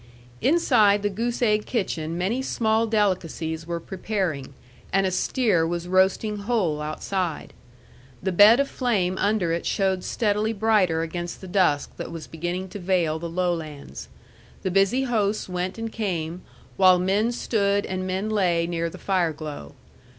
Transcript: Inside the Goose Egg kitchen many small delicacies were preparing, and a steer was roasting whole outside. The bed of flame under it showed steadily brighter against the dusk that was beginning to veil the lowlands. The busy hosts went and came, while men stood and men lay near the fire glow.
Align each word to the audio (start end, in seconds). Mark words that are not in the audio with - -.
Inside 0.41 1.03
the 1.03 1.11
Goose 1.11 1.43
Egg 1.43 1.67
kitchen 1.67 2.17
many 2.17 2.41
small 2.41 2.87
delicacies 2.87 3.67
were 3.67 3.79
preparing, 3.79 4.55
and 4.91 5.05
a 5.05 5.11
steer 5.11 5.67
was 5.67 5.87
roasting 5.87 6.37
whole 6.37 6.81
outside. 6.81 7.53
The 8.23 8.31
bed 8.31 8.59
of 8.59 8.67
flame 8.67 9.15
under 9.19 9.51
it 9.53 9.63
showed 9.67 10.03
steadily 10.03 10.53
brighter 10.53 11.03
against 11.03 11.39
the 11.39 11.47
dusk 11.47 11.95
that 11.97 12.11
was 12.11 12.25
beginning 12.25 12.69
to 12.69 12.79
veil 12.79 13.19
the 13.19 13.29
lowlands. 13.29 14.09
The 14.63 14.71
busy 14.71 15.03
hosts 15.03 15.47
went 15.47 15.77
and 15.77 15.91
came, 15.91 16.41
while 16.77 16.97
men 16.97 17.31
stood 17.31 17.85
and 17.85 18.07
men 18.07 18.27
lay 18.27 18.65
near 18.65 18.89
the 18.89 18.97
fire 18.97 19.33
glow. 19.33 19.75